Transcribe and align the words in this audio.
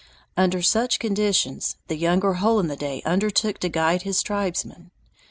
Under 0.35 0.63
such 0.63 0.97
conditions 0.97 1.75
the 1.87 1.95
younger 1.95 2.33
Hole 2.33 2.59
in 2.59 2.65
the 2.65 2.75
Day 2.75 3.03
undertook 3.05 3.59
to 3.59 3.69
guide 3.69 4.01
his 4.01 4.23
tribesmen. 4.23 4.89